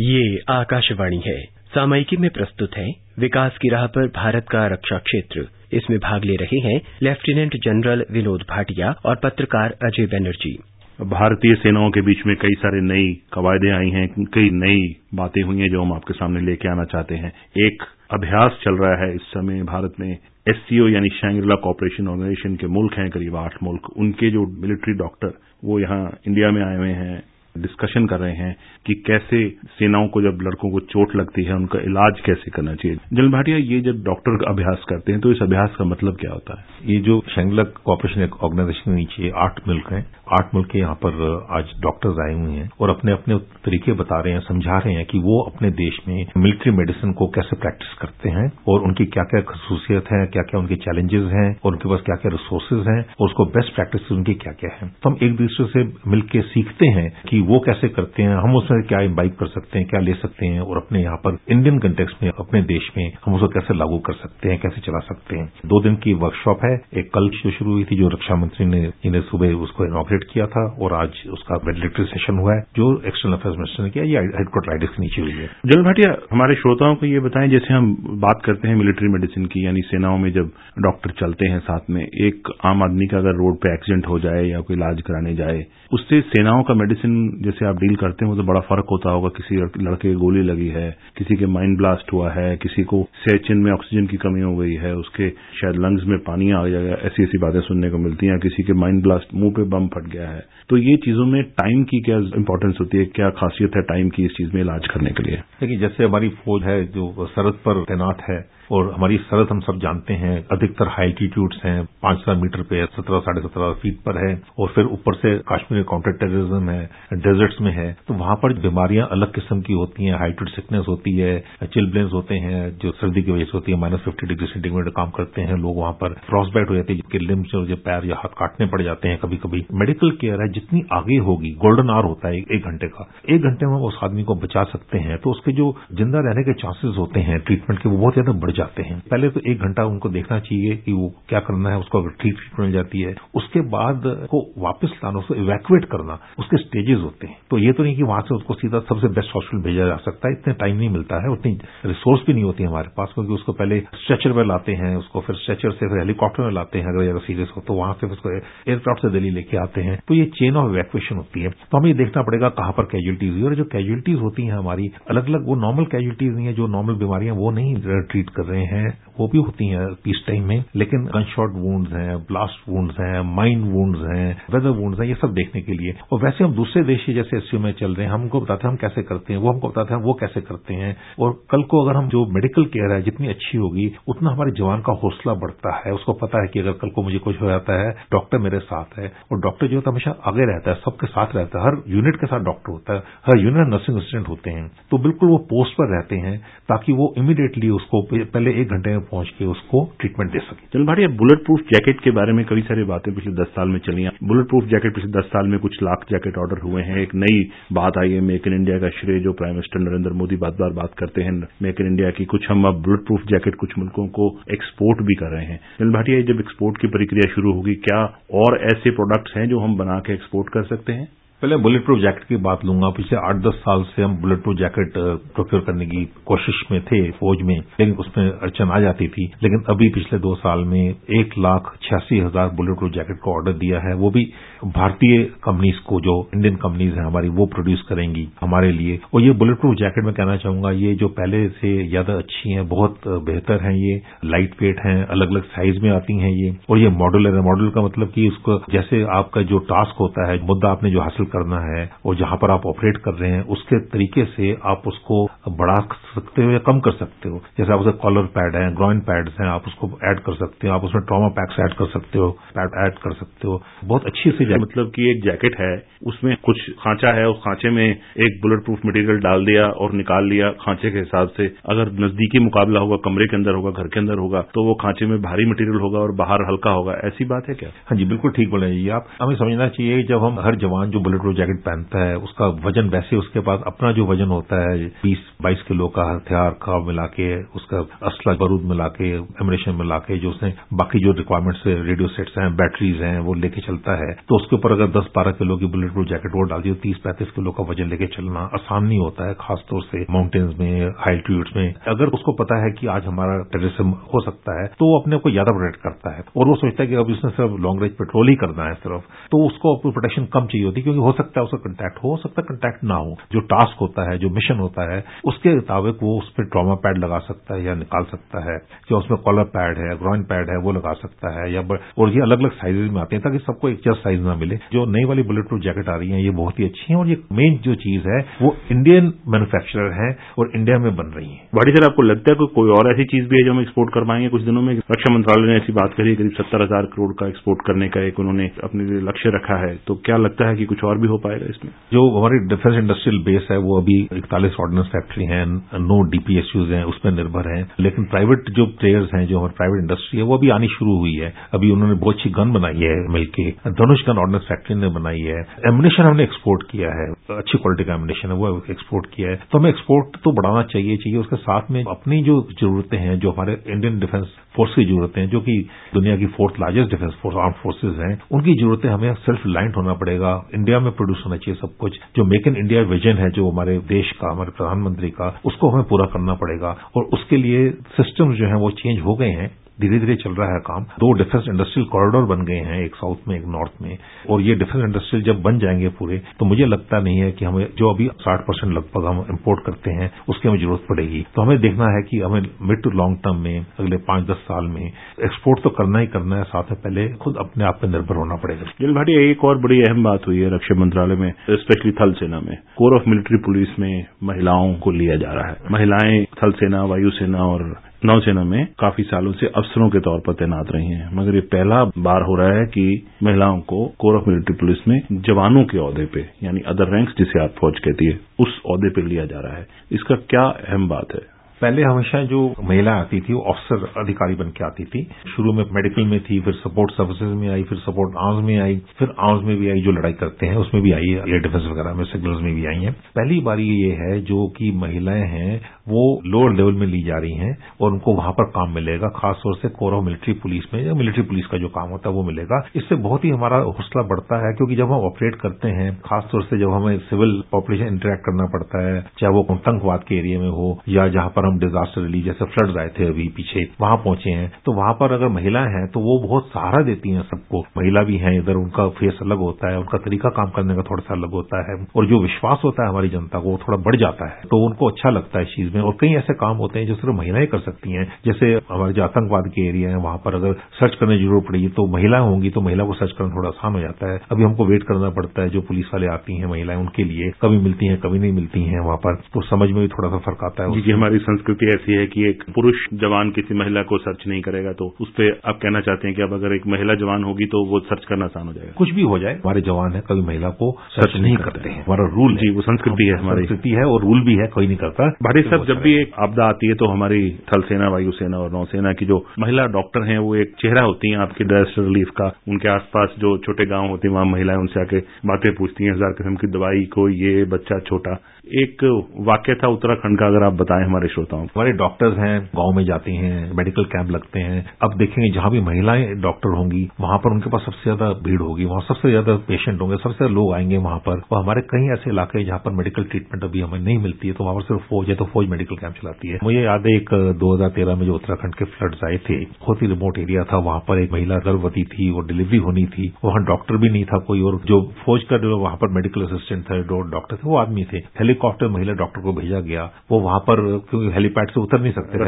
ये 0.00 0.40
आकाशवाणी 0.48 1.22
है। 1.26 1.42
सामयिकी 1.74 2.16
में 2.16 2.30
प्रस्तुत 2.30 2.76
है। 2.76 2.90
विकास 3.18 3.58
की 3.62 3.68
राह 3.68 3.86
पर 3.86 4.06
भारत 4.06 4.46
का 4.50 4.66
रक्षा 4.66 4.98
क्षेत्र। 4.98 5.48
इसमें 5.72 5.98
भाग 5.98 6.24
ले 6.24 6.36
रहे 6.36 6.58
हैं 6.58 6.80
लेफ्टिनेंट 7.02 7.56
जनरल 7.56 8.04
विनोद 8.10 8.44
भाटिया 8.50 8.94
और 9.06 9.16
पत्रकार 9.16 9.76
अजय 9.84 10.06
बनर्जी। 10.06 10.58
भारतीय 11.00 11.54
सेनाओं 11.54 11.90
के 11.90 12.00
बीच 12.00 12.26
में 12.26 12.36
कई 12.36 12.54
सारे 12.58 12.80
नई 12.80 13.12
कवायदे 13.32 13.70
आई 13.70 13.90
हैं, 13.90 14.08
कई 14.08 14.50
नई 14.50 14.96
बातें 15.14 15.42
हुई 15.42 15.60
हैं 15.60 15.70
जो 15.70 15.82
हम 15.82 15.92
आपके 15.92 16.14
सामने 16.14 16.40
लेके 16.40 16.68
आना 16.68 16.84
चाहते 16.84 17.14
हैं। 17.14 17.32
एक 17.58 17.82
अभ्यास 18.10 18.58
चल 18.64 18.74
रहा 18.74 19.06
है 19.06 19.14
इस 19.14 19.22
समय 19.22 19.62
भारत 19.62 19.94
में। 20.00 20.18
एससीओ 20.48 20.88
यानी 20.88 21.08
शैंग्रिला 21.08 21.54
कॉपरेशन 21.54 22.08
ऑर्गेनाइजेशन 22.08 22.56
के 22.56 22.66
मुल्क 22.66 22.94
हैं, 22.94 23.10
करीब 23.10 23.36
आठ 23.36 23.62
मुल्क। 23.62 23.90
उनके 23.96 24.30
जो 24.30 24.46
मिलिट्री 24.60 24.94
डॉक्टर 24.94 25.38
वो 25.64 25.80
यहाँ 25.80 26.18
इंडिया 26.26 26.50
में 26.50 26.62
आए 26.62 26.76
हुए 26.76 26.90
हैं। 26.90 27.22
डिस्कशन 27.56 28.06
कर 28.06 28.18
रहे 28.18 28.34
हैं 28.34 28.54
कि 28.86 28.94
कैसे 29.06 29.48
सेनाओं 29.78 30.06
को 30.08 30.22
जब 30.22 30.42
लड़कों 30.42 30.70
को 30.70 30.80
चोट 30.86 31.16
लगती 31.16 31.44
है, 31.44 31.54
उनका 31.54 31.78
इलाज 31.80 32.20
कैसे 32.20 32.50
करना 32.50 32.74
चाहिए। 32.74 32.96
जनरल 32.96 33.30
भाटिया, 33.32 33.56
ये 33.56 33.80
जब 33.80 34.02
डॉक्टर 34.04 34.44
अभ्यास 34.50 34.84
करते 34.88 35.12
हैं 35.12 35.20
तो 35.20 35.32
इस 35.32 35.42
अभ्यास 35.42 35.74
का 35.78 35.84
मतलब 35.84 36.16
क्या 36.16 36.32
होता 36.32 36.58
है? 36.58 36.64
ये 36.84 36.98
जो 37.00 37.20
शंगलक 37.28 37.74
कॉपरेशन 37.84 38.28
ऑर्गेनाइजेशन 38.34 38.90
के 38.90 38.96
नीचे 38.96 39.30
आठ 39.38 39.60
मुल्क 39.68 39.92
हैं। 39.92 40.04
आठ 40.32 40.54
मुल्क 40.54 40.68
के 40.70 40.78
यहाँ 40.78 40.94
पर 40.94 41.14
आज 41.50 41.72
डॉक्टर्स 41.82 42.18
आए 42.20 42.34
हुए 42.34 42.52
हैं 42.52 42.68
और 42.80 42.90
अपने 42.90 43.12
अपने 43.12 43.36
तरीके 43.64 43.92
बता 43.92 44.20
रहे 44.20 44.32
हैं, 44.32 44.40
समझा 44.40 44.78
रहे 44.78 44.94
हैं 44.94 45.04
कि 45.06 45.18
वो 45.18 45.40
अपने 45.42 45.70
देश 45.80 45.98
में 46.08 46.14
मिलिट्री 46.36 46.72
मेडिसिन 46.72 47.12
को 47.12 47.26
कैसे 47.26 47.56
प्रैक्टिस 47.56 47.92
करते 48.00 48.30
हैं 48.30 48.46
और 48.68 48.82
उनकी 48.82 49.04
क्या 49.06 49.24
क्या 49.24 49.40
खसूसियत 49.50 50.12
है 50.12 50.24
क्या 50.26 50.42
क्या 50.42 50.60
उनके 50.60 50.76
चैलेंजेस 50.84 51.26
हैं 51.32 51.48
और 51.64 51.72
उनके 51.72 51.88
पास 51.88 52.00
क्या 52.00 52.16
क्या 52.16 52.30
रिसोर्सेज 52.32 52.86
हैं 52.88 53.00
और 53.20 53.26
उसको 53.26 53.44
बेस्ट 53.56 53.74
प्रैक्टिस 53.74 54.10
उनकी 54.12 54.34
क्या 54.44 54.52
क्या 54.60 54.70
है। 54.76 54.88
तो 55.02 55.10
हम 55.10 55.18
एक 55.22 55.36
दूसरे 55.36 55.66
से 55.66 55.84
मिलकर 56.10 56.42
सीखते 56.48 56.86
हैं 56.96 57.08
कि 57.28 57.40
वो 57.42 57.58
कैसे 57.58 57.88
करते 57.88 58.22
हैं, 58.22 58.36
हम 58.36 58.56
उसमें 58.56 58.82
क्या 58.82 59.00
इम्बाइब 59.00 59.32
कर 59.32 59.46
सकते 59.46 59.78
हैं, 59.78 59.88
क्या 59.88 60.00
ले 60.00 60.14
सकते 60.14 60.46
हैं 60.46 60.60
और 60.60 60.76
अपने 60.76 61.02
यहाँ 61.02 61.16
पर 61.16 61.38
इंडियन 61.50 61.78
कंटेक्स 61.78 62.14
में, 62.22 62.30
अपने 62.38 62.62
देश 62.62 62.90
में 62.96 63.12
हम 63.26 63.34
उसको 63.34 63.48
कैसे 63.48 63.74
लागू 63.74 63.98
कर 63.98 64.12
सकते 64.12 64.48
हैं, 64.48 64.58
कैसे 64.58 64.80
चला 64.80 64.98
सकते 64.98 65.36
हैं। 65.36 65.52
दो 65.66 65.80
दिन 65.80 65.96
की 65.96 66.14
वर्कशॉप 66.14 66.64
है, 66.64 67.00
एक 67.00 67.10
कल 67.14 67.30
शुरू 67.32 67.72
हुई 67.72 67.84
थी, 67.84 67.96
जो 67.96 68.08
रक्षा 68.08 68.36
मंत्री 68.36 68.66
ने, 68.66 68.92
इन्हें 69.04 69.22
सुबह 69.22 69.52
उसको 69.52 69.84
इनोग्रेट 69.84 70.24
किया 70.32 70.46
था 70.46 70.76
और 70.80 70.94
आज 70.94 71.08
उसका 71.30 71.56
वेडिलेटरी 71.56 72.04
सेशन 72.04 72.38
हुआ 72.38 72.54
है, 72.54 72.60
जो 72.76 73.02
एक्सटर्नल 73.06 73.36
अफेयर्स 73.36 73.58
मिनिस्टर 73.58 73.84
ने 73.84 73.90
किया, 73.90 74.04
ये 74.04 74.18
हेडक्वार्टर 74.18 74.72
आइडिस 74.72 74.88
के 74.88 75.02
नीचे 75.02 75.22
हुई 75.22 75.32
है। 75.32 75.46
जनरल 75.66 75.84
भाटिया 75.84 76.16
हमारे 76.32 76.54
श्रोताओं 76.54 76.94
को 76.94 77.06
ये 77.06 77.20
बताएँ, 77.20 77.48
जैसे 77.48 77.74
हम 77.74 77.96
बात 78.10 78.42
करते 78.44 78.68
हैं 78.68 78.74
मिलिट्री 78.74 79.08
मेडिसिन 79.08 79.46
की, 79.46 79.66
यानी 79.66 79.80
सेनाओं 79.80 80.18
में 80.18 80.32
जब 80.32 80.50
डॉक्टर 80.78 81.10
चलते 81.10 81.48
हैं 81.48 81.58
साथ 81.58 81.90
में, 81.90 82.02
एक 82.02 82.48
आम 82.64 82.82
आदमी 82.82 83.06
का 83.06 83.18
अगर 83.18 83.30
रोड 83.30 83.56
पे 83.56 83.74
एक्सीडेंट 83.74 84.06
हो 84.06 84.18
जाए 84.18 84.44
या 84.44 84.60
कोई 84.60 84.76
इलाज 84.76 85.00
कराने 85.00 85.34
जाए, 85.34 85.66
उससे 85.92 86.20
सेनाओं 86.20 86.62
का 86.62 86.74
मेडिसिन 86.74 87.31
जैसे 87.40 87.66
आप 87.66 87.76
डील 87.76 87.94
करते 87.96 88.26
हैं 88.26 88.36
तो 88.36 88.42
बड़ा 88.42 88.60
फ़र्क 88.60 88.86
होता 88.90 89.10
होगा, 89.10 89.28
किसी 89.28 89.56
लड़के 89.56 90.08
की 90.08 90.14
गोली 90.14 90.42
लगी 90.42 90.68
है, 90.68 90.88
किसी 91.18 91.36
के 91.36 91.46
माइंड 91.46 91.76
ब्लास्ट 91.76 92.12
हुआ 92.12 92.30
है, 92.30 92.56
किसी 92.56 92.84
को 92.84 93.02
सेचिन 93.18 93.56
में 93.56 93.72
ऑक्सीजन 93.72 94.06
की 94.06 94.16
कमी 94.16 94.40
हो 94.40 94.56
गई 94.56 94.74
है, 94.74 94.94
उसके 94.96 95.28
शायद 95.60 95.76
लंग्स 95.76 96.04
में 96.06 96.18
पानी 96.18 96.50
आ 96.50 96.62
गया 96.64 96.96
ऐसी 97.06 97.22
ऐसी 97.22 97.38
बातें 97.38 97.60
सुनने 97.60 97.90
को 97.90 97.98
मिलती 97.98 98.26
हैं, 98.26 98.38
किसी 98.38 98.62
के 98.62 98.72
माइंड 98.72 99.02
ब्लास्ट 99.02 99.34
मुँह 99.34 99.52
पे 99.52 99.62
बम 99.68 99.86
फट 99.88 100.08
गया 100.12 100.28
है। 100.28 100.44
तो 100.68 100.76
ये 100.76 100.96
चीज़ों 100.96 101.26
में 101.26 101.42
टाइम 101.42 101.84
की 101.84 102.00
क्या 102.00 102.18
इंपॉर्टेंस 102.36 102.76
होती 102.80 102.98
है? 102.98 103.04
क्या 103.04 103.30
खासियत 103.30 103.76
है 103.76 103.82
टाइम 103.82 104.08
की 104.08 104.24
इस 104.24 104.30
चीज़ 104.30 104.54
में 104.54 104.60
इलाज 104.62 104.86
करने 104.86 105.10
के 105.10 105.22
लिए? 105.22 105.36
देखिए, 105.60 105.78
जैसे 105.78 106.04
हमारी 106.04 106.28
फौज 106.44 106.62
है, 106.62 106.84
जो 106.86 107.26
सरहद 107.26 107.54
पर 107.64 107.82
तैनात 107.84 108.22
है 108.30 108.40
और 108.72 108.92
हमारी 108.92 109.16
सरहद 109.20 109.48
हम 109.50 109.60
सब 109.62 109.78
जानते 109.80 110.14
हैं, 110.16 110.36
अधिकतर 110.52 110.88
हाई 110.90 111.06
एल्टीट्यूड्स 111.06 111.60
हैं, 111.64 111.84
पाँच 112.02 112.18
हज़ार 112.18 112.36
मीटर 112.36 112.62
पे 112.64 112.84
सत्रह, 112.88 113.18
साढ़े 113.20 113.40
सत्रह 113.42 113.72
फीट 113.82 113.98
पर 114.02 114.18
है, 114.18 114.32
और 114.58 114.68
फिर 114.74 114.84
ऊपर 114.92 115.14
से 115.16 115.36
कश्मीर 115.48 115.82
काउंटर 115.90 116.16
टेररिज्म 116.18 116.70
है 116.70 117.20
डेजर्ट्स 117.22 117.60
में 117.60 117.70
है 117.72 117.90
तो 118.08 118.14
वहाँ 118.16 118.36
पर 118.36 118.52
बीमारियाँ 118.60 119.06
अलग 119.12 119.32
किस्म 119.34 119.60
की 119.62 119.72
होती 119.74 120.04
हैं 120.04 120.18
हाइट्यूड 120.18 120.48
सिकनेस 120.50 120.84
होती 120.88 121.16
है 121.16 121.32
चिलब्लेन्स 121.64 122.12
होते 122.12 122.34
हैं, 122.36 122.60
जो 122.78 122.90
सर्दी 122.92 123.22
की 123.22 123.32
वजह 123.32 123.44
से 123.44 123.50
होती 123.54 123.72
है 123.72 123.78
माइनस 123.78 124.00
फिफ्टी 124.04 124.26
डिग्री 124.26 124.46
सेंटीग्रेड 124.48 124.90
काम 124.92 125.10
करते 125.12 125.42
हैं, 125.42 125.56
लोग 125.58 125.76
वहाँ 125.78 125.92
पर 126.00 126.14
फ्रॉस्ट 126.26 126.54
बैट 126.54 126.70
हो 126.70 126.74
जाती 126.74 126.92
है, 126.92 126.96
जिनके 126.96 127.18
लिम्स 127.26 127.54
और 127.54 127.66
जो 127.66 127.76
पैर 127.84 128.06
या 128.06 128.16
हाथ 128.18 128.38
काटने 128.38 128.66
पड़ 128.68 128.82
जाते 128.82 129.08
हैं 129.08 129.18
कभी 129.18 129.36
कभी 129.38 129.64
मेडिकल 129.82 130.10
केयर 130.20 130.42
है, 130.42 130.48
जितनी 130.50 130.82
आगे 130.92 131.18
होगी 131.22 131.50
गोल्डन 131.62 131.90
आवर 131.90 132.04
होता 132.04 132.28
है 132.28 132.38
एक 132.50 132.64
घंटे 132.64 132.88
का, 132.88 133.08
एक 133.28 133.40
घंटे 133.42 133.66
में 133.66 133.78
उस 133.82 133.98
आदमी 134.04 134.22
को 134.24 134.34
बचा 134.38 134.64
सकते 134.72 134.98
हैं 135.00 135.18
तो 135.18 135.30
उसके 135.30 135.52
जो 135.54 135.70
ज़िंदा 135.94 136.18
रहने 136.20 136.42
के 136.44 136.52
चांसेस 136.62 136.94
होते 136.98 137.20
हैं 137.22 137.38
ट्रीटमेंट 137.40 137.80
के, 137.80 137.88
वो 137.88 137.96
बहुत 137.96 138.14
ज़्यादा 138.14 138.32
बढ़ 138.34 138.50
जाते 138.52 138.60
हैं। 138.82 138.98
पहले 139.10 139.28
तो 139.28 139.40
एक 139.50 139.60
घंटा 139.60 139.84
उनको 139.84 140.08
देखना 140.08 140.38
चाहिए 140.40 140.76
कि 140.76 140.92
वो 140.92 141.08
क्या 141.28 141.40
करना 141.40 141.70
है, 141.70 141.78
उसको 141.78 142.00
अगर 142.00 142.10
ठीक 142.12 142.34
ट्रीटमेंट 142.34 142.60
मिल 142.60 142.72
जाती 142.72 143.00
है। 143.00 143.14
उसके 143.34 143.60
बाद 143.68 144.02
को 144.30 144.40
वापस 144.58 144.98
लाना, 145.04 145.18
उसको 145.18 145.34
इवैक्यूएट 145.34 145.84
करना, 145.84 146.18
उसके 146.38 146.56
स्टेजेस 146.56 146.98
होते 147.00 147.26
हैं। 147.26 147.36
तो 147.50 147.58
ये 147.58 147.72
तो 147.72 147.82
नहीं 147.82 147.96
कि 147.96 148.02
वहाँ 148.02 148.20
से 148.22 148.34
उसको 148.34 148.54
सीधा 148.54 148.80
सबसे 148.88 149.08
बेस्ट 149.10 149.34
हॉस्पिटल 149.34 149.62
भेजा 149.62 149.86
जा 149.86 149.96
सकता 150.04 150.28
है। 150.28 150.34
इतने 150.34 150.54
टाइम 150.54 150.76
नहीं 150.76 150.88
मिलता 150.90 151.22
है, 151.22 151.30
उतनी 151.30 151.52
रिसोर्स 151.86 152.26
भी 152.26 152.32
नहीं 152.32 152.44
होती 152.44 152.64
हमारे 152.64 152.88
पास, 152.96 153.12
क्योंकि 153.14 153.32
उसको 153.32 153.52
पहले 153.52 153.80
स्ट्रेचर 153.96 154.32
में 154.32 154.44
लाते 154.44 154.72
हैं, 154.74 154.94
उसको 154.96 155.20
फिर 155.20 155.36
स्ट्रेचर 155.36 155.70
से 155.72 155.88
फिर 155.88 155.98
हेलीकॉप्टर 155.98 156.44
में 156.44 156.52
लाते 156.52 156.78
हैं, 156.78 156.86
अगर 156.86 157.02
ज़्यादा 157.02 157.20
सीरियस 157.26 157.52
हो 157.56 157.62
तो 157.66 157.74
वहाँ 157.74 157.94
से 157.94 158.06
उसको 158.08 158.30
एयरक्राफ्ट 158.30 159.02
से 159.02 159.10
दिल्ली 159.10 159.30
लेके 159.30 159.56
आते 159.56 159.80
हैं। 159.80 159.98
तो 160.08 160.14
ये 160.14 160.24
चेन 160.34 160.56
ऑफ़ 160.56 160.70
इवैक्यूएशन 160.72 161.16
होती 161.16 161.42
है। 161.42 161.50
तो 161.50 161.78
हमें 161.78 161.96
देखना 161.96 162.22
पड़ेगा 162.22 162.48
कहाँ 162.52 162.72
पर 162.72 162.84
कैजुअलिटीज 162.92 163.32
हुई 163.32 163.42
और 163.42 163.54
जो 163.54 163.64
कैजुअलिटीज 163.72 164.18
होती 164.20 164.46
हैं 164.46 164.52
हमारी 164.54 164.90
अलग 165.10 165.26
अलग 165.26 165.46
वो 165.46 165.54
नॉर्मल 165.56 165.84
कैजुअलिटीज 165.86 166.34
नहीं 166.34 166.46
है, 166.46 166.52
जो 166.52 166.66
नॉर्मल 166.68 166.94
बीमारियाँ, 166.94 167.34
वो 167.36 167.50
नहीं 167.50 167.74
ट्रीट 168.02 168.30
कर 168.30 168.44
रहे 168.44 168.51
हैं, 168.58 168.98
वो 169.20 169.28
भी 169.28 169.38
होती 169.38 169.68
हैं 169.68 169.88
पीस 169.88 170.24
टाइम 170.26 170.44
में, 170.44 170.64
लेकिन 170.76 171.04
गन 171.04 171.22
शॉट 171.22 171.52
हैं 171.92 172.18
ब्लास्ट 172.18 172.68
वूंड्स 172.68 172.94
हैं 173.00 173.36
माइंड 173.36 173.72
वूंड्स 173.72 174.00
हैं 174.00 174.42
वेदर 174.54 174.68
वूंड्स 174.68 175.00
हैं, 175.00 175.06
ये 175.06 175.14
सब 175.14 175.32
देखने 175.32 175.62
के 175.62 175.72
लिए। 175.72 175.94
और 176.12 176.24
वैसे 176.24 176.44
हम 176.44 176.54
दूसरे 176.54 176.84
देश 176.84 177.06
जैसे 177.10 177.36
एसयू 177.36 177.60
में 177.60 177.72
चल 177.72 177.94
रहे 177.94 178.06
हैं, 178.06 178.12
हमको 178.12 178.40
बताते 178.40 178.68
हैं 178.68 178.70
हम 178.72 178.76
कैसे 178.76 179.02
करते 179.02 179.32
हैं, 179.32 179.40
वो 179.40 179.52
हमको 179.52 179.68
बताते 179.68 179.94
हैं 179.94 180.00
वो 180.00 180.14
कैसे 180.14 180.40
करते 180.40 180.74
हैं। 180.74 180.96
और 181.18 181.32
कल 181.50 181.62
को 181.62 181.84
अगर 181.84 181.96
हम 181.96 182.08
जो 182.08 182.26
मेडिकल 182.26 182.64
केयर 182.64 182.92
है, 182.92 183.02
जितनी 183.02 183.28
अच्छी 183.28 183.58
होगी, 183.58 183.96
उतना 184.08 184.30
हमारे 184.30 184.50
जवान 184.50 184.80
का 184.80 184.92
हौसला 184.92 185.34
बढ़ता 185.34 185.82
है। 185.86 185.92
उसको 185.92 186.12
पता 186.12 186.42
है 186.42 186.48
कि 186.48 186.60
अगर 186.60 186.72
कल 186.72 186.90
को 186.90 187.02
मुझे 187.02 187.18
कुछ 187.18 187.42
हो 187.42 187.48
जाता 187.48 187.80
है 187.80 187.94
डॉक्टर 188.12 188.38
मेरे 188.38 188.58
साथ 188.58 188.98
है। 188.98 189.12
और 189.32 189.40
डॉक्टर 189.40 189.66
जो 189.66 189.76
होता 189.76 189.90
है 189.90 189.94
हमेशा 189.94 190.22
आगे 190.26 190.52
रहता 190.52 190.70
है, 190.70 190.76
सबके 190.76 191.06
साथ 191.06 191.26
रहता 191.36 191.58
है, 191.58 191.64
हर 191.64 191.82
यूनिट 191.88 192.16
के 192.16 192.26
साथ 192.26 192.40
डॉक्टर 192.40 192.72
होता 192.72 192.92
है, 192.92 192.98
हर 192.98 193.38
यूनिट 193.38 193.68
नर्सिंग 193.68 193.96
असिस्टेंट 193.96 194.28
होते 194.28 194.50
हैं। 194.50 194.70
तो 194.90 194.98
बिल्कुल 194.98 195.28
वो 195.28 195.38
पोस्ट 195.38 195.72
पर 195.72 195.96
रहते 195.96 196.16
हैं, 196.16 196.38
ताकि 196.40 196.92
वो 196.92 197.14
इमीडिएटली 197.18 197.70
उसको 197.70 198.02
पहले 198.34 198.50
एक 198.60 198.68
घंटे 198.68 198.90
में 198.90 199.00
पहुँच 199.00 199.28
के 199.38 199.44
उसको 199.44 199.84
ट्रीटमेंट 200.00 200.32
दे 200.32 200.38
सके। 200.38 200.66
चल 200.72 200.84
भाटिया 200.86 201.08
बुलेट 201.16 201.44
प्रूफ 201.44 201.60
जैकेट 201.72 202.00
के 202.00 202.10
बारे 202.10 202.32
में 202.32 202.44
कई 202.44 202.62
सारी 202.62 202.84
बातें 202.84 203.14
पिछले 203.14 203.32
दस 203.32 203.48
साल 203.50 203.68
में 203.68 203.78
चली 203.80 204.08
बुलेट 204.24 204.46
प्रूफ 204.48 204.64
जैकेट 204.64 204.94
पिछले 204.94 205.10
दस 205.10 205.26
साल 205.26 205.48
में 205.48 205.58
कुछ 205.58 205.76
लाख 205.82 206.06
जैकेट 206.10 206.38
ऑर्डर 206.38 206.60
हुए 206.60 206.82
हैं। 206.82 206.96
एक 206.96 207.14
नई 207.14 207.42
बात 207.72 207.98
आई 207.98 208.12
है 208.12 208.20
मेक 208.20 208.46
इन 208.46 208.54
इंडिया 208.54 208.78
का 208.78 208.88
श्रेय, 208.90 209.20
जो 209.20 209.32
प्राइम 209.32 209.54
मिनिस्टर 209.54 209.80
नरेंद्र 209.80 210.12
मोदी 210.12 210.36
बार 210.36 210.50
बार 210.50 210.72
बात 210.72 210.94
करते 210.98 211.22
हैं। 211.22 211.32
मेक 211.62 211.80
इन 211.80 211.86
इंडिया 211.86 212.10
की 212.10 212.24
कुछ 212.24 212.50
हम 212.50 212.64
अब 212.64 212.82
बुलेट 212.82 213.06
प्रूफ 213.06 213.26
जैकेट 213.26 213.54
कुछ 213.54 213.78
मुल्कों 213.78 214.06
को 214.08 214.28
एक्सपोर्ट 214.52 215.02
भी 215.02 215.14
कर 215.14 215.30
रहे 215.30 215.44
हैं। 215.44 215.60
चल 215.78 215.92
भाटिया 215.92 216.20
जब 216.22 216.40
एक्सपोर्ट 216.40 216.80
की 216.80 216.88
प्रक्रिया 216.88 217.32
शुरू 217.34 217.52
होगी, 217.52 217.74
क्या 217.74 218.04
और 218.34 218.60
ऐसे 218.64 218.90
प्रोडक्ट्स 218.90 219.36
हैं 219.36 219.48
जो 219.48 219.58
हम 219.58 219.76
बना 219.76 219.98
के 219.98 220.12
एक्सपोर्ट 220.12 220.48
कर 220.48 220.62
सकते 220.64 220.92
हैं? 220.92 221.08
पहले 221.42 221.56
बुलेट 221.56 221.84
प्रूफ 221.84 221.98
जैकेट 222.00 222.24
की 222.24 222.36
बात 222.38 222.64
लूँगा। 222.64 222.88
पिछले 222.96 223.18
आठ 223.18 223.36
दस 223.42 223.54
साल 223.60 223.82
से 223.84 224.02
हम 224.02 224.14
बुलेट 224.16 224.42
प्रूफ 224.42 224.56
जैकेट 224.56 224.92
प्रोक्योर 225.34 225.62
करने 225.62 225.86
की 225.86 226.04
कोशिश 226.26 226.60
में 226.72 226.80
थे 226.82 227.00
फौज 227.12 227.40
में, 227.42 227.56
लेकिन 227.80 227.94
उसमें 227.94 228.28
अड़चन 228.28 228.70
आ 228.70 228.78
जाती 228.80 229.08
थी। 229.08 229.24
लेकिन 229.42 229.64
अभी 229.70 229.88
पिछले 229.94 230.18
दो 230.18 230.34
साल 230.34 230.60
में 230.64 230.94
एक 231.12 231.34
लाख 231.38 231.72
छियासी 231.82 232.18
हज़ार 232.18 232.50
बुलेट 232.56 232.78
प्रूफ 232.78 232.92
जैकेट 232.92 233.16
का 233.24 233.30
ऑर्डर 233.30 233.52
दिया 233.54 233.80
है। 233.80 233.94
वो 233.94 234.10
भी 234.10 234.24
भारतीय 234.66 235.22
कंपनीज़ 235.44 235.80
को, 235.88 236.00
जो 236.00 236.14
इंडियन 236.34 236.56
कंपनीज़ 236.56 236.94
हैं 236.94 237.06
हमारी, 237.06 237.28
वो 237.30 237.46
प्रोड्यूस 237.46 237.82
करेंगी 237.88 238.28
हमारे 238.40 238.70
लिए। 238.72 239.00
और 239.14 239.22
ये 239.22 239.32
बुलेट 239.42 239.60
प्रूफ 239.60 239.74
जैकेट 239.78 240.04
में 240.04 240.12
कहना 240.14 240.36
चाहूँगा, 240.36 240.70
ये 240.84 240.94
जो 240.94 241.08
पहले 241.18 241.42
से 241.50 241.74
ज़्यादा 241.88 242.18
अच्छी 242.18 242.52
हैं, 242.52 242.68
बहुत 242.68 243.08
बेहतर 243.24 243.62
हैं 243.62 243.74
ये। 243.74 244.00
लाइट 244.26 244.54
वेट 244.62 244.84
हैं 244.86 244.96
अलग 245.08 245.30
अलग 245.30 245.50
साइज़ 245.50 245.82
में 245.82 245.90
आती 245.90 246.18
हैं 246.20 246.32
ये। 246.34 246.54
और 246.70 246.78
ये 246.78 246.94
मॉडुलर 247.02 247.34
है। 247.34 247.44
मॉडुलर 247.50 247.70
का 247.70 247.82
मतलब 247.82 248.12
कि 248.14 248.28
उसको, 248.28 248.60
जैसे 248.72 249.02
आपका 249.18 249.42
जो 249.52 249.58
टास्क 249.74 250.00
होता 250.00 250.30
है, 250.30 250.40
मुद्दा 250.46 250.72
आपने 250.72 250.90
जो 250.90 251.00
हासिल 251.00 251.30
करना 251.32 251.60
है 251.60 251.90
और 252.06 252.16
जहाँ 252.16 252.36
पर 252.36 252.50
आप 252.50 252.66
ऑपरेट 252.66 252.96
कर 252.96 253.14
रहे 253.14 253.30
हैं, 253.30 253.42
उसके 253.46 253.80
तरीके 253.86 254.24
से 254.24 254.56
आप 254.64 254.82
उसको 254.86 255.26
बढ़ा 255.48 255.80
सकते 256.14 256.44
हो 256.44 256.50
या 256.50 256.58
कम 256.66 256.80
कर 256.80 256.92
सकते 256.94 257.28
हो? 257.28 257.40
जैसे 257.58 257.72
आप 257.72 257.80
उसके 257.80 257.92
कॉलर 257.98 258.26
पैड 258.34 258.56
है 258.56 258.74
ग्रॉइन 258.76 259.00
पैड्स 259.02 259.40
हैं 259.40 259.48
आप 259.48 259.66
उसको 259.66 259.90
ऐड 260.10 260.20
कर 260.20 260.34
सकते 260.34 260.68
हो 260.68 260.74
आप 260.74 260.84
उसमें 260.84 261.04
ट्रॉमा 261.06 261.28
पैक्स 261.38 261.60
ऐड 261.60 261.74
कर 261.78 261.86
सकते 261.90 262.18
हो 262.18 262.30
पैड 262.56 262.76
ऐड 262.84 262.98
कर 262.98 263.12
सकते 263.14 263.48
हो। 263.48 263.60
बहुत 263.84 264.06
अच्छी 264.06 264.30
सी 264.30 264.46
मतलब 264.56 264.90
कि 264.96 265.10
एक 265.10 265.22
जैकेट 265.24 265.60
है 265.60 265.72
उसमें 266.06 266.34
कुछ 266.44 266.60
खांचा 266.80 267.12
है 267.14 267.26
उस 267.28 267.36
खांचे 267.38 267.70
में 267.70 267.84
एक 267.84 268.38
बुलेट 268.42 268.64
प्रूफ 268.64 268.80
मटेरियल 268.86 269.18
डाल 269.22 269.44
दिया 269.46 269.66
और 269.82 269.92
निकाल 269.94 270.28
लिया 270.28 270.50
खांचे 270.60 270.90
के 270.90 270.98
हिसाब 270.98 271.28
से। 271.36 271.46
अगर 271.70 271.92
नजदीकी 272.00 272.38
मुकाबला 272.40 272.80
होगा 272.80 272.96
कमरे 273.04 273.26
के 273.26 273.36
अंदर 273.36 273.54
होगा 273.54 273.70
घर 273.72 273.88
के 273.88 274.00
अंदर 274.00 274.18
होगा 274.18 274.40
तो 274.54 274.64
वो 274.66 274.74
खांचे 274.82 275.06
में 275.06 275.16
भारी 275.22 275.46
मटेरियल 275.46 275.80
होगा 275.80 275.98
और 275.98 276.14
बाहर 276.16 276.46
हल्का 276.48 276.70
होगा। 276.72 276.96
ऐसी 277.04 277.24
बात 277.26 277.48
है 277.48 277.54
क्या? 277.54 277.70
हाँ 277.86 277.98
जी 277.98 278.04
बिल्कुल 278.04 278.30
ठीक 278.32 278.50
बोले 278.50 278.70
जी 278.72 278.88
आप। 278.90 279.06
हमें 279.22 279.34
समझना 279.36 279.68
चाहिए 279.70 280.02
जब 280.04 280.24
हम 280.24 280.40
हर 280.40 280.56
जवान 280.58 280.90
जो 280.90 281.00
बुलेट 281.00 281.20
प्रूफ 281.20 281.36
जैकेट 281.36 281.60
पहनता 281.64 282.04
है 282.04 282.16
उसका 282.20 282.46
वज़न 282.66 282.88
वैसे 282.90 283.16
उसके 283.16 283.40
पास 283.40 283.62
अपना 283.66 283.92
जो 283.92 284.06
वज़न 284.06 284.28
होता 284.30 284.60
है 284.62 284.86
बीस 285.02 285.26
बाईस 285.42 285.62
किलो 285.62 285.88
का 285.88 286.01
हथियार 286.04 286.50
का 286.62 286.78
मिला 286.84 287.06
के 287.08 287.28
उसका 287.54 287.78
असला 288.06 288.32
बारूद 288.36 288.62
मिला 288.68 288.86
के 288.90 289.08
एमिनेशन 289.14 289.74
मिला 289.76 289.98
के 290.00 290.18
जो 290.18 290.30
उसने 290.30 290.52
बाकी 290.74 290.98
जो 290.98 291.12
रिक्वायरमेंट्स 291.18 291.62
रेडियो 291.66 292.08
सेट्स 292.10 292.38
हैं 292.38 292.50
बैटरीज 292.56 293.00
हैं, 293.02 293.18
वो 293.20 293.34
लेके 293.36 293.60
चलता 293.62 293.96
है। 293.98 294.12
तो 294.28 294.36
उसके 294.36 294.56
ऊपर 294.56 294.72
अगर 294.72 294.86
दस 294.92 295.08
बारह 295.16 295.32
किलो 295.38 295.56
की 295.56 295.66
बुलेट 295.68 295.92
प्रूफ 295.92 296.06
जैकेट 296.08 296.32
वो 296.34 296.42
डाल 296.50 296.62
दी 296.62 296.74
तीस 296.82 296.96
पैंतीस 297.04 297.30
किलो 297.32 297.50
का 297.52 297.64
वज़न 297.70 297.88
लेके 297.88 298.06
चलना 298.08 298.40
आसान 298.54 298.84
नहीं 298.84 298.98
होता 298.98 299.28
है, 299.28 299.34
खासतौर 299.40 299.82
से 299.84 300.02
माउंटेन्स 300.10 300.58
में 300.60 300.90
हाइल्टीट्यूड्स 301.00 301.56
में। 301.56 301.74
अगर 301.88 302.14
उसको 302.18 302.32
पता 302.34 302.62
है 302.64 302.70
कि 302.72 302.86
आज 302.88 303.06
हमारा 303.06 303.38
टेररिज्म 303.52 303.88
हो 304.12 304.20
सकता 304.22 304.60
है 304.60 304.66
तो 304.74 304.86
वो 304.86 304.98
अपने 305.00 305.18
को 305.18 305.30
ज़्यादा 305.30 305.52
प्रोटेक्ट 305.52 305.82
करता 305.82 306.14
है। 306.16 306.24
और 306.36 306.48
वो 306.48 306.54
सोचता 306.56 306.82
है 306.82 306.88
कि 306.88 306.94
अब 306.96 307.10
उसने 307.12 307.30
सिर्फ़ 307.32 307.60
लॉन्ग 307.62 307.82
रेंज 307.82 307.92
पेट्रोल 307.94 308.28
ही 308.28 308.34
करना 308.36 308.64
है 308.64 308.74
सिर्फ़। 308.82 309.04
तो 309.32 309.44
उसको 309.46 309.74
प्रोटेक्शन 309.82 310.24
कम 310.32 310.46
चाहिए 310.46 310.66
होती 310.66 310.80
है, 310.80 310.84
क्योंकि 310.84 311.00
हो 311.00 311.12
सकता 311.12 311.40
है 311.40 311.44
उसका 311.44 311.58
कंटैक्ट 311.64 311.98
हो 312.04 312.16
सकता 312.16 312.42
है 312.42 312.46
कंटैक्ट 312.48 312.84
ना 312.84 312.94
हो। 312.96 313.16
जो 313.32 313.40
टास्क 313.52 313.80
होता 313.80 314.10
है, 314.10 314.18
जो 314.18 314.30
मिशन 314.32 314.58
होता 314.58 314.90
है, 314.92 315.04
उसके 315.24 315.54
मुताबिक 315.54 315.91
वो 316.02 316.16
उस 316.18 316.28
पर 316.30 316.44
ट्रामा 316.48 316.74
पैड 316.82 316.98
लगा 316.98 317.18
सकता 317.22 317.54
है 317.54 317.64
या 317.64 317.74
निकाल 317.74 318.04
सकता 318.10 318.42
है 318.44 318.56
या 318.92 318.96
उसमें 318.98 319.18
कॉलर 319.20 319.44
पैड 319.54 319.78
है 319.78 319.96
ग्रॉइन 319.98 320.22
पैड 320.24 320.50
है 320.50 320.56
वो 320.64 320.72
लगा 320.72 320.92
सकता 321.02 321.32
है 321.34 321.52
या 321.52 321.62
और 321.98 322.10
ये 322.10 322.22
अलग 322.22 322.38
अलग 322.38 322.52
साइजेज 322.54 322.90
में 322.92 323.00
आते 323.00 323.16
हैं 323.16 323.22
ताकि 323.24 323.38
सबको 323.40 323.68
एक 323.68 323.78
जस्ट 323.78 324.04
साइज़ 324.04 324.20
ना 324.22 324.34
मिले। 324.36 324.56
जो 324.72 324.84
नई 324.88 325.04
वाली 325.04 325.22
बुलेट 325.24 325.48
प्रूफ 325.48 325.60
जैकेट 325.62 325.88
आ 325.88 325.96
रही 325.96 326.10
है 326.10 326.22
ये 326.24 326.30
बहुत 326.38 326.58
ही 326.60 326.64
अच्छी 326.64 326.86
है 326.88 326.98
और 326.98 327.08
ये 327.08 327.16
मेन 327.32 327.58
जो 327.64 327.74
चीज़ 327.82 328.08
है 328.08 328.20
वो 328.42 328.54
इंडियन 328.70 329.12
मैन्युफैक्चरर 329.28 329.92
है 329.94 330.10
और 330.38 330.50
इंडिया 330.56 330.78
में 330.78 330.94
बन 330.96 331.12
रही 331.16 331.28
है। 331.28 331.40
भाटी 331.54 331.72
सर 331.72 331.86
आपको 331.86 332.02
लगता 332.02 332.32
है 332.32 332.36
कि 332.36 332.46
कोई 332.54 332.70
और 332.72 332.90
ऐसी 332.92 333.04
चीज़ 333.06 333.28
भी 333.28 333.36
है 333.36 333.44
जो 333.44 333.52
हम 333.52 333.60
एक्सपोर्ट 333.60 333.94
कर 333.94 334.04
पाएँगे? 334.08 334.28
कुछ 334.28 334.42
दिनों 334.42 334.62
में 334.62 334.72
रक्षा 334.76 335.14
मंत्रालय 335.14 335.48
ने 335.48 335.56
ऐसी 335.56 335.72
बात 335.72 335.94
करी 335.96 336.14
करीब 336.16 336.32
सत्तर 336.32 336.62
हज़ार 336.62 336.86
करोड़ 336.92 337.12
का 337.14 337.28
एक्सपोर्ट 337.28 337.66
करने 337.66 337.88
का 337.88 338.00
एक 338.02 338.20
उन्होंने 338.20 338.50
अपने 338.64 338.84
लिए 338.84 339.00
लक्ष्य 339.02 339.30
रखा 339.34 339.56
है। 339.58 339.74
तो 339.86 339.94
क्या 340.06 340.16
लगता 340.18 340.48
है 340.48 340.56
कि 340.56 340.64
कुछ 340.64 340.84
और 340.84 340.98
भी 340.98 341.08
हो 341.08 341.18
पाएगा 341.18 341.46
इसमें? 341.50 341.72
जो 341.92 342.08
हमारी 342.16 342.38
डिफेंस 342.48 342.76
इंडस्ट्रियल 342.76 343.18
बेस 343.24 343.48
है 343.50 343.58
वो 343.60 343.80
अभी 343.80 343.98
इकतालीस 344.14 344.56
ऑर्डिनेंस 344.60 344.86
फैक्ट्री 344.88 345.24
है 345.26 345.40
नो 345.82 346.02
डीपीएसयूज 346.10 346.72
हैं 346.72 346.84
उस 346.84 346.98
पर 346.98 347.10
निर्भर 347.10 347.58
है। 347.58 347.68
लेकिन 347.80 348.04
प्राइवेट 348.04 348.50
जो 348.50 348.66
प्लेयर्स 348.66 349.10
हैं, 349.14 349.26
जो 349.26 349.38
हमारी 349.38 349.54
प्राइवेट 349.56 349.82
इंडस्ट्री 349.82 350.18
है, 350.18 350.24
वो 350.24 350.38
अभी 350.38 350.48
आनी 350.48 350.68
शुरू 350.68 350.98
हुई 350.98 351.14
है। 351.14 351.34
अभी 351.54 351.70
उन्होंने 351.70 351.94
बहुत 351.94 352.14
अच्छी 352.14 352.30
गन 352.30 352.52
बनाई 352.52 352.80
है 352.80 353.08
मिलके। 353.08 353.50
धनुष 353.50 354.06
गन 354.06 354.18
ऑर्डिनेंस 354.18 354.42
फैक्ट्री 354.42 354.76
ने 354.76 354.88
बनाई 354.88 355.20
है। 355.20 355.40
एमिनेशन 355.68 356.02
हमने 356.02 356.22
एक्सपोर्ट 356.22 356.62
किया 356.70 356.88
है। 356.88 357.36
अच्छी 357.38 357.58
क्वालिटी 357.58 357.84
का 357.84 357.94
एमिनेशन 357.94 358.28
है, 358.28 358.34
वो 358.34 358.62
एक्सपोर्ट 358.70 359.06
किया 359.06 359.30
है। 359.30 359.36
तो 359.52 359.58
हमें 359.58 359.70
एक्सपोर्ट 359.70 360.16
तो 360.16 360.32
बढ़ाना 360.32 360.62
चाहिए 360.62 360.96
चाहिए। 360.96 361.18
उसके 361.18 361.36
साथ 361.36 361.62
में 361.70 361.84
अपनी 361.84 362.22
जो 362.22 362.48
जरूरतें 362.60 362.98
हैं, 362.98 363.18
जो 363.18 363.30
हमारे 363.30 363.62
इंडियन 363.68 363.98
डिफेंस 363.98 364.26
फोर्स 364.56 364.74
की 364.74 364.84
जरूरतें 364.84 365.22
हैं, 365.22 365.28
जो 365.28 365.40
कि 365.40 365.68
दुनिया 365.94 366.16
की 366.16 366.26
fourth 366.26 366.54
largest 366.60 366.90
defence 366.90 367.12
force 367.22 367.36
arm 367.36 367.52
forces 367.52 367.94
हैं, 367.98 368.22
उनकी 368.32 368.54
जरूरतें 368.54 368.88
हमें 368.88 369.14
सेल्फ 369.14 369.46
रिलायंट 369.46 369.76
होना 369.76 369.94
पड़ेगा। 369.94 370.48
इंडिया 370.54 370.80
में 370.80 370.92
प्रोड्यूस 370.92 371.22
होना 371.26 371.36
चाहिए 371.36 371.54
सब 371.54 371.76
कुछ। 371.80 372.00
जो 372.16 372.24
मेक 372.24 372.46
इन 372.46 372.56
इंडिया 372.56 372.82
विजन 372.82 373.14
है, 373.14 373.30
जो 373.30 373.50
हमारे 373.50 373.78
देश 373.78 374.12
का, 374.12 374.32
हमारे 374.32 374.50
प्रधानमंत्री 374.50 375.10
का, 375.10 375.40
उसको 375.44 375.70
हमें 375.72 375.84
पूरा 375.84 376.06
करना 376.06 376.34
पड़ेगा 376.34 376.76
और 376.96 377.04
उसके 377.04 377.36
लिए 377.36 377.70
सिस्टम 377.70 378.34
जो 378.34 378.46
है 378.46 378.54
वो 378.54 378.70
चेंज 378.70 379.00
हो 379.00 379.14
गए 379.14 379.30
हैं। 379.30 379.61
धीरे 379.80 379.98
धीरे 379.98 380.14
चल 380.14 380.30
रहा 380.30 380.52
है 380.54 380.60
काम। 380.60 380.82
दो 380.82 381.12
डिफेंस 381.12 381.44
इंडस्ट्रियल 381.48 381.86
कॉरिडोर 381.88 382.24
बन 382.26 382.44
गए 382.44 382.58
हैं, 382.58 382.78
एक 382.84 382.94
साउथ 382.94 383.28
में, 383.28 383.36
एक 383.36 383.44
नॉर्थ 383.46 383.72
में। 383.82 383.96
और 384.30 384.40
ये 384.40 384.54
डिफेंस 384.54 384.84
इंडस्ट्रियल 384.84 385.24
जब 385.24 385.42
बन 385.42 385.58
जाएँगे 385.58 385.88
पूरे 385.88 386.20
तो 386.38 386.46
मुझे 386.46 386.66
लगता 386.66 387.00
नहीं 387.00 387.18
है 387.18 387.30
कि 387.32 387.44
हमें 387.44 387.66
जो 387.78 387.90
अभी 387.94 388.08
साठ 388.20 388.40
परसेंट 388.40 388.72
लगभग 388.74 389.06
हम 389.06 389.18
इम्पोर्ट 389.30 389.64
करते 389.66 389.90
हैं, 389.90 390.10
उसकी 390.28 390.48
हमें 390.48 390.58
ज़रूरत 390.58 390.84
पड़ेगी। 390.88 391.24
तो 391.34 391.42
हमें 391.42 391.58
देखना 391.60 391.88
है 391.96 392.02
कि 392.02 392.20
हमें 392.20 392.42
मिड 392.62 392.82
टू 392.82 392.90
लॉन्ग 392.90 393.18
टर्म 393.18 393.36
में, 393.36 393.66
अगले 393.80 393.96
पाँच 393.96 394.26
दस 394.26 394.42
साल 394.44 394.64
में 394.64 394.84
एक्सपोर्ट 395.24 395.62
तो 395.62 395.70
करना 395.70 395.98
ही 395.98 396.06
करना 396.06 396.36
है, 396.36 396.44
साथ 396.44 396.70
में 396.70 396.80
पहले 396.80 397.08
खुद 397.08 397.36
अपने 397.36 397.64
आप 397.64 397.78
पर 397.82 397.88
निर्भर 397.88 398.16
होना 398.16 398.36
पड़ेगा। 398.36 398.62
जिल 398.80 398.94
भाटी, 398.94 399.12
एक 399.30 399.44
और 399.44 399.58
बड़ी 399.58 399.82
अहम 399.82 400.02
बात 400.04 400.26
हुई 400.26 400.40
है 400.40 400.54
रक्षा 400.54 400.74
मंत्रालय 400.74 401.14
में 401.14 401.32
स्पेशली 401.50 401.92
थल 401.92 402.12
सेना 402.12 402.40
में। 402.40 402.56
कोर 402.76 402.96
ऑफ़ 402.96 403.08
मिलिट्री 403.08 403.38
पुलिस 403.38 403.78
में 403.78 404.04
महिलाओं 404.22 404.74
को 404.74 404.90
लिया 404.90 405.16
जा 405.16 405.32
रहा 405.32 405.48
है। 405.48 405.56
महिलाएँ 405.70 406.24
थल 406.42 406.52
सेना 406.52 406.84
वायुसेना 406.84 407.42
और 407.44 407.91
नौसेना 408.04 408.44
में 408.44 408.66
काफ़ी 408.78 409.04
सालों 409.04 409.32
से 409.32 409.46
अफसरों 409.46 409.90
के 409.90 410.00
तौर 410.00 410.20
पर 410.20 410.32
तैनात 410.32 410.66
रही 410.70 410.90
हैं। 410.90 411.10
मगर 411.14 411.34
ये 411.34 411.40
पहला 411.40 411.84
बार 411.84 412.22
हो 412.22 412.34
रहा 412.36 412.58
है 412.58 412.66
कि 412.66 413.06
महिलाओं 413.22 413.60
को 413.60 413.86
कोर 413.98 414.16
ऑफ़ 414.16 414.28
मिलिट्री 414.28 414.56
पुलिस 414.56 414.88
में 414.88 415.02
जवानों 415.12 415.64
के 415.64 415.78
अहदे 415.78 416.06
पे, 416.06 416.30
यानी 416.42 416.60
अदर 416.60 416.96
रैंक्स 416.96 417.12
जिसे 417.18 417.44
आप 417.44 417.54
फौज 417.60 417.78
कहती 417.78 418.06
है, 418.06 418.20
उस 418.40 418.62
अहदे 418.66 418.88
पे 418.88 419.02
लिया 419.02 419.26
जा 419.26 419.40
रहा 419.40 419.56
है। 419.56 419.66
इसका 419.92 420.14
क्या 420.14 420.42
अहम 420.42 420.88
बात 420.88 421.14
है? 421.14 421.31
पहले 421.62 421.82
हमेशा 421.82 422.24
जो 422.24 422.54
महिला 422.64 422.92
आती 422.92 423.20
थी, 423.20 423.32
वो 423.32 423.40
ऑफिसर 423.40 424.00
अधिकारी 424.00 424.34
बन 424.34 424.44
के 424.44 424.64
आती 424.64 424.84
थी। 424.84 425.10
शुरू 425.36 425.52
में 425.52 425.64
मेडिकल 425.72 426.02
में 426.02 426.20
थी, 426.20 426.40
फिर 426.40 426.54
सपोर्ट 426.54 426.90
सर्विसेज़ 426.90 427.34
में 427.34 427.48
आई, 427.48 427.62
फिर 427.62 427.78
सपोर्ट 427.78 428.14
आर्म्स 428.18 428.44
में 428.44 428.60
आई, 428.60 428.82
फिर 428.98 429.14
आर्म्स 429.20 429.44
में 429.44 429.56
भी 429.56 429.70
आई, 429.70 429.80
जो 429.80 429.90
लड़ाई 429.90 430.12
करते 430.12 430.46
हैं, 430.46 430.56
उसमें 430.56 430.82
भी 430.82 430.92
आई 430.92 431.06
है। 431.06 431.16
एयर 431.16 431.38
डिफेंस 431.38 431.62
वगैरह 431.72 431.94
में 431.94 432.04
सिग्नल्स 432.04 432.42
में 432.42 432.54
भी 432.54 432.66
आई 432.66 432.84
है। 432.84 432.90
पहली 432.90 433.40
बारी 433.40 433.68
ये 433.68 433.92
है 433.92 434.20
जो 434.20 434.48
कि 434.48 434.72
महिलाएँ 434.72 435.22
हैं, 435.22 435.60
वो 435.88 436.20
लोअर 436.26 436.52
लेवल 436.52 436.72
में 436.72 436.86
ली 436.86 437.02
जा 437.02 437.18
रही 437.18 437.32
हैं 437.32 437.58
और 437.80 437.92
उनको 437.92 438.14
वहाँ 438.14 438.32
पर 438.32 438.44
काम 438.44 438.74
मिलेगा। 438.74 439.08
खासतौर 439.08 439.56
से 439.56 439.68
कोर 439.68 439.92
ऑफ़ 439.92 440.04
मिलिट्री 440.04 440.34
पुलिस 440.34 440.74
में, 440.74 440.86
या 440.86 440.94
मिलिट्री 440.94 441.22
पुलिस 441.22 441.46
का 441.46 441.58
जो 441.58 441.68
काम 441.68 441.90
होता 441.90 442.08
है, 442.08 442.14
वो 442.14 442.22
मिलेगा। 442.22 442.66
इससे 442.76 442.94
बहुत 442.94 443.24
ही 443.24 443.30
हमारा 443.30 443.56
हौसला 443.56 444.02
बढ़ता 444.02 444.48
है, 444.48 444.54
क्योंकि 444.54 444.76
जब 444.76 444.84
हम 444.84 445.00
ऑपरेट 445.00 445.34
करते 445.34 445.68
हैं, 445.68 446.00
खासतौर 446.04 446.42
से 446.42 446.58
जब 446.58 446.70
हमें 446.70 446.98
सिविल 446.98 447.42
पॉपुलेशन 447.52 447.86
इंटरेक्ट 447.86 448.20
करना 448.20 448.44
पड़ता 448.44 448.86
है, 448.86 449.00
चाहे 449.18 449.32
वो 449.32 449.46
आतंकवाद 449.50 450.04
के 450.08 450.14
एरिया 450.14 450.40
में 450.40 450.48
हो, 450.48 450.80
या 450.88 451.08
जहाँ 451.08 451.28
पर 451.28 451.46
हम 451.46 451.51
डिजास्टर 451.58 452.02
रिलीज़ 452.02 452.24
जैसे 452.24 452.44
फ्लड्स 452.44 452.76
आए 452.76 452.88
थे 452.88 453.06
अभी 453.06 453.28
पीछे, 453.28 453.68
वहाँ 453.80 453.96
पहुँचे 453.96 454.30
हैं। 454.30 454.52
तो 454.64 454.72
वहाँ 454.72 454.92
पर 454.92 455.12
अगर 455.12 455.28
महिलाएँ 455.28 455.66
हैं 455.66 455.86
तो 455.86 456.00
वो 456.00 456.28
बहुत 456.28 456.48
सहारा 456.48 456.82
देती 456.82 457.10
हैं 457.10 457.22
सबको। 457.22 457.60
महिला 457.60 458.02
भी 458.02 458.16
हैं, 458.16 458.42
इधर 458.42 458.54
उनका 458.54 458.88
फेस 458.88 459.18
अलग 459.22 459.38
होता 459.38 459.70
है, 459.72 459.78
उनका 459.78 459.98
तरीका 459.98 460.28
काम 460.28 460.50
करने 460.50 460.74
का 460.74 460.82
थोड़ा 460.82 461.02
सा 461.02 461.14
अलग 461.14 461.30
होता 461.30 461.72
है। 461.72 461.86
और 461.96 462.06
जो 462.06 462.20
विश्वास 462.22 462.60
होता 462.64 462.82
है 462.82 462.88
हमारी 462.88 463.08
जनता 463.08 463.38
को, 463.38 463.50
वो 463.50 463.58
थोड़ा 463.68 463.78
बढ़ 463.78 463.96
जाता 463.96 464.26
है। 464.26 464.36
तो 464.50 464.66
उनको 464.66 464.88
अच्छा 464.88 465.10
लगता 465.10 465.38
है 465.38 465.44
इस 465.44 465.50
चीज़ 465.50 465.74
में। 465.74 465.82
और 465.82 465.96
कई 466.00 466.08
ऐसे 466.08 466.34
काम 466.34 466.56
होते 466.56 466.78
हैं 466.78 466.86
जो 466.86 466.94
सिर्फ़ 466.94 467.16
महिलाएँ 467.16 467.46
कर 467.46 467.58
सकती 467.58 467.92
हैं। 467.92 468.12
जैसे 468.26 468.60
हमारे 468.70 468.92
जो 468.92 469.02
आतंकवाद 469.02 469.44
के 469.48 469.68
एरिया 469.68 469.90
है, 469.90 469.96
वहाँ 469.96 470.18
पर 470.18 470.34
अगर 470.34 470.52
सर्च 470.52 470.94
करने 470.94 471.18
की 471.18 471.24
ज़रूरत 471.24 471.44
पड़ेगी 471.48 471.68
तो 471.68 471.86
महिलाएँ 471.86 472.22
होंगी 472.22 472.50
तो 472.50 472.60
महिला 472.60 472.84
को 472.84 472.92
सर्च 472.92 473.12
करना 473.12 473.30
थोड़ा 473.30 473.48
आसान 473.48 473.72
हो 473.72 473.80
जाता 473.80 474.12
है। 474.12 474.20
अभी 474.32 474.42
हमको 474.42 474.64
वेट 474.64 474.82
करना 474.82 475.10
पड़ता 475.10 475.42
है, 475.42 475.48
जो 475.48 475.60
पुलिस 475.60 475.86
वाले 475.86 476.06
आती 476.06 476.36
हैं 476.36 476.46
महिलाएँ, 476.46 476.78
उनके 476.78 477.04
लिए। 477.04 477.30
कभी 477.42 477.58
मिलती 477.58 477.86
हैं, 477.86 478.00
कभी 478.00 478.18
नहीं 478.18 478.32
मिलती 478.32 478.62
हैं 478.62 478.80
वहाँ 478.80 478.96
पर। 478.96 479.14
तो 479.14 479.40
समझ 479.40 479.70
में 479.70 479.80
भी 479.80 479.88
थोड़ा 479.88 480.08
सा 480.08 480.18
फ़र्क 480.18 480.38
आता 480.44 480.64
है। 480.64 480.80
जी, 480.80 480.90
हमारी 480.90 481.18
संस्कृति 481.42 481.66
ऐसी 481.68 481.92
है 481.92 482.06
कि 482.06 482.28
एक 482.28 482.42
पुरुष 482.54 482.82
जवान 483.02 483.30
किसी 483.30 483.54
महिला 483.54 483.82
को 483.82 483.98
सर्च 483.98 484.26
नहीं 484.28 484.40
करेगा 484.42 484.72
तो 484.72 484.86
उस 485.00 485.08
पर 485.10 485.40
आप 485.44 485.56
कहना 485.62 485.80
चाहते 485.80 486.08
हैं 486.08 486.16
कि 486.16 486.22
अब 486.22 486.32
अगर 486.34 486.54
एक 486.54 486.66
महिला 486.66 486.94
जवान 486.94 487.24
होगी 487.24 487.46
तो 487.46 487.64
वो 487.66 487.80
सर्च 487.82 488.04
करना 488.04 488.24
आसान 488.24 488.46
हो 488.46 488.52
जाएगा। 488.52 488.72
कुछ 488.78 488.90
भी 488.90 489.02
हो 489.02 489.18
जाए 489.18 489.34
हमारे 489.34 489.60
जवान 489.62 489.92
है 489.92 490.00
कभी 490.08 490.22
महिला 490.22 490.50
को 490.60 490.70
सर्च 490.90 491.16
नहीं 491.16 491.36
करते 491.38 491.68
हैं। 491.68 491.84
हमारा 491.84 492.06
रूल 492.14 492.36
जी 492.36 492.50
वो 492.50 492.62
संस्कृति 492.62 493.06
है 493.06 493.18
हमारी। 493.18 493.42
संस्कृति 493.42 493.70
है 493.70 493.84
और 493.86 494.02
रूल 494.02 494.24
भी 494.26 494.34
है 494.36 494.46
कोई 494.54 494.66
नहीं 494.66 494.76
करता। 494.76 495.08
भाटी 495.22 495.42
साहब 495.42 495.66
जब 495.66 495.80
भी 495.82 495.94
एक 496.00 496.14
आपदा 496.20 496.44
आती 496.46 496.68
है 496.68 496.74
तो 496.74 496.86
हमारी 496.86 497.22
थल 497.48 497.62
सेना 497.62 497.88
वायुसेना 497.88 498.38
और 498.38 498.52
नौसेना 498.52 498.92
की 498.92 499.06
जो 499.06 499.18
महिला 499.38 499.66
डॉक्टर 499.74 500.08
हैं 500.10 500.18
वो 500.20 500.34
एक 500.36 500.54
चेहरा 500.60 500.82
होती 500.82 501.10
हैं 501.10 501.18
आपकी 501.18 501.44
डिजास्टर 501.44 501.82
रिलीफ 501.82 502.10
का। 502.20 502.30
उनके 502.48 502.68
आसपास 502.68 503.14
जो 503.18 503.36
छोटे 503.46 503.66
गाँव 503.66 503.88
होते 503.88 504.08
हैं 504.08 504.14
वहाँ 504.14 504.26
महिलाएँ 504.26 504.58
उनसे 504.58 504.80
आके 504.80 504.98
बातें 505.26 505.52
पूछती 505.54 505.84
हैं 505.84 505.92
हज़ार 505.92 506.12
किस्म 506.12 506.34
की 506.36 506.52
दवाई 506.52 506.84
को 506.94 507.08
ये 507.16 507.44
बच्चा 507.52 507.78
छोटा। 507.88 508.14
एक 508.44 508.82
वाक्य 509.26 509.54
था 509.54 509.68
उत्तराखंड 509.68 510.18
का, 510.18 510.26
अगर 510.26 510.44
आप 510.44 510.52
बताएँ 510.52 510.84
हमारे 510.84 511.08
श्रोताओं 511.08 511.40
को। 511.40 511.50
हमारे 511.54 511.72
डॉक्टर्स 511.72 512.16
हैं, 512.18 512.50
गाँव 512.56 512.72
में 512.72 512.84
जाते 512.84 513.12
हैं, 513.12 513.52
मेडिकल 513.56 513.84
कैंप 513.84 514.10
लगते 514.10 514.40
हैं। 514.40 514.64
अब 514.82 514.96
देखेंगे, 514.98 515.30
जहाँ 515.30 515.50
भी 515.50 515.60
महिलाएँ 515.60 516.14
डॉक्टर 516.14 516.56
होंगी, 516.56 516.88
वहाँ 517.00 517.18
पर 517.18 517.30
उनके 517.30 517.50
पास 517.50 517.62
सबसे 517.66 517.82
ज़्यादा 517.82 518.08
भीड़ 518.12 518.40
होगी, 518.40 518.64
वहाँ 518.64 518.80
सबसे 518.80 519.10
ज़्यादा 519.10 519.36
पेशेंट 519.36 519.80
होंगे, 519.80 519.96
सबसे 519.96 520.16
ज़्यादा 520.16 520.34
लोग 520.34 520.52
आएँगे 520.54 520.76
वहाँ 520.76 520.98
पर। 520.98 521.20
और 521.32 521.42
हमारे 521.42 521.60
कई 521.62 521.92
ऐसे 521.92 522.10
इलाके 522.10 522.38
हैं 522.38 522.46
जहाँ 522.46 522.58
पर 522.58 522.70
मेडिकल 522.70 523.04
ट्रीटमेंट 523.04 523.44
अभी 523.44 523.60
हमें 523.60 523.78
नहीं 523.80 523.98
मिलती 523.98 524.28
है 524.28 524.34
तो 524.34 524.44
वहाँ 524.44 524.56
पर 524.56 524.62
सिर्फ़ 524.62 524.82
फौज 524.82 525.08
है 525.08 525.14
तो 525.14 525.24
फौज 525.24 525.48
मेडिकल 525.48 525.76
कैंप 525.76 525.94
चलाती 525.94 526.28
है। 526.28 526.38
मुझे 526.42 526.60
याद 526.60 526.86
है, 526.86 526.96
एक 526.96 527.14
दो 527.38 527.56
में 527.96 528.06
जो 528.06 528.14
उत्तराखंड 528.14 528.54
के 528.54 528.64
फ्लड्स 528.64 529.04
आए 529.04 529.18
थे, 529.18 529.38
बहुत 529.44 529.82
ही 529.82 529.86
रिमोट 529.86 530.18
एरिया 530.18 530.44
था, 530.44 530.58
वहाँ 530.58 530.80
पर 530.80 530.98
एक 530.98 531.12
महिला 531.12 531.38
गर्भवती 531.38 531.84
थी, 531.84 532.10
वो 532.10 532.20
डिलीवरी 532.20 532.58
होनी 532.58 532.86
थी, 532.86 533.12
वहाँ 533.24 533.44
डॉक्टर 533.44 533.76
भी 533.76 533.88
नहीं 533.88 534.04
था 534.04 534.18
कोई, 534.18 534.40
और 534.40 534.60
जो 534.66 534.82
फौज 535.06 535.22
का 535.22 535.38
जो 535.38 535.58
वहाँ 535.58 535.76
पर 535.76 535.88
मेडिकल 535.88 536.22
असिस्टेंट 536.22 536.64
थे 536.64 536.82
डॉक्टर 536.82 537.36
थे, 537.36 537.40
वो 537.44 537.56
आदमी 537.56 537.84
थे। 537.84 537.98
हेलीकॉप्टर 538.32 538.68
महिला 538.68 538.92
डॉक्टर 538.92 539.20
को 539.20 539.32
भेजा 539.32 539.60
गया 539.60 539.84
वो 540.10 540.20
वहाँ 540.20 540.38
पर 540.40 540.60
क्योंकि 540.90 541.10
हेलीपैड 541.12 541.50
से 541.50 541.60
उतर 541.60 541.80
नहीं 541.80 541.92
सकते 541.92 542.18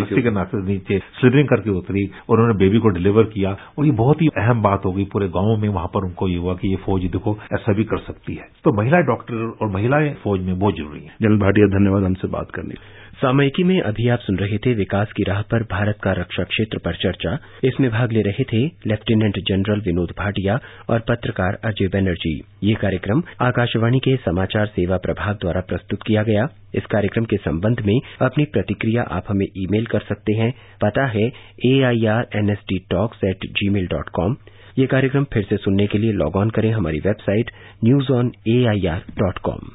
रस्सी 0.00 0.22
के 0.22 0.30
नाते 0.30 0.62
नीचे 0.64 0.98
स्लिपरिंग 1.20 1.48
करके 1.48 1.70
उतरी 1.70 2.04
और 2.28 2.40
उन्होंने 2.40 2.58
बेबी 2.58 2.78
को 2.78 2.88
डिलीवर 2.88 3.24
किया 3.24 3.56
और 3.78 3.84
ये 3.84 3.92
बहुत 3.92 4.22
ही 4.22 4.28
अहम 4.38 4.62
बात 4.62 4.84
हो 4.84 4.92
गई 4.92 5.04
पूरे 5.04 5.28
गाँव 5.28 5.56
में 5.56 5.68
वहाँ 5.68 5.86
पर 5.86 6.04
उनको 6.04 6.28
ये 6.28 6.36
हुआ 6.36 6.54
कि 6.54 6.68
ये 6.68 6.76
फौज 6.76 7.04
देखो 7.10 7.36
ऐसा 7.54 7.72
भी 7.72 7.84
कर 7.84 7.98
सकती 7.98 8.34
है। 8.34 8.48
तो 8.64 8.72
महिला 8.72 9.00
डॉक्टर 9.00 9.58
और 9.60 9.68
महिलाएँ 9.68 10.14
फौज 10.24 10.40
में 10.40 10.58
बहुत 10.58 10.74
ज़रूरी 10.74 11.00
है। 11.00 11.14
जनरल 11.22 11.38
भाटिया 11.38 11.66
धन्यवाद 11.66 12.04
हमसे 12.04 12.28
बात 12.28 12.50
करने 12.50 12.74
सामयिकी 13.20 13.62
में 13.64 13.80
अभी 13.80 14.06
आप 14.08 14.18
सुन 14.18 14.36
रहे 14.38 14.58
थे 14.64 14.72
विकास 14.74 15.10
की 15.16 15.22
राह 15.22 15.40
पर 15.50 15.62
भारत 15.70 15.98
का 16.02 16.12
रक्षा 16.18 16.42
क्षेत्र 16.44 16.78
पर 16.84 16.94
चर्चा। 16.96 17.36
इसमें 17.64 17.88
भाग 17.90 18.12
ले 18.12 18.20
रहे 18.22 18.44
थे 18.52 18.60
लेफ्टिनेंट 18.86 19.38
जनरल 19.48 19.80
विनोद 19.86 20.12
भाटिया 20.18 20.58
और 20.90 21.00
पत्रकार 21.08 21.58
अजय 21.70 21.88
बनर्जी। 21.94 22.32
ये 22.64 22.74
कार्यक्रम 22.82 23.22
आकाशवाणी 23.46 23.98
के 24.06 24.14
समाचार 24.24 24.66
सेवा 24.76 24.96
प्रभाग 25.06 25.36
द्वारा 25.42 25.60
प्रस्तुत 25.68 26.02
किया 26.06 26.22
गया। 26.22 26.46
इस 26.74 26.86
कार्यक्रम 26.86 27.24
के 27.24 27.36
संबंध 27.38 27.80
में 27.86 27.98
अपनी 28.22 28.44
प्रतिक्रिया 28.54 29.02
आप 29.10 29.24
हमें 29.28 29.46
ईमेल 29.46 29.86
कर 29.86 30.06
सकते 30.08 30.36
हैं। 30.38 30.50
पता 30.82 31.06
है 31.08 31.26
A 31.66 32.78
talks 32.90 33.24
at 33.24 33.46
Gmail 33.68 33.86
dot 33.88 34.08
com 34.14 34.36
ये 34.78 34.86
कार्यक्रम 34.86 35.24
फिर 35.32 35.42
से 35.42 35.56
सुनने 35.58 35.86
के 35.86 35.98
लिए 35.98 36.12
लॉग 36.14 36.36
ऑन 36.36 36.50
करें 36.50 36.70
हमारी 36.72 37.00
website 37.06 37.50
news 37.84 38.12
on 38.12 38.32
A 38.48 38.64
I 38.66 38.86
R 38.86 39.04
dot 39.18 39.38
com 39.42 39.68